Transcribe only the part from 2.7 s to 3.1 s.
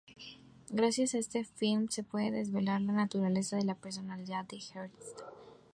la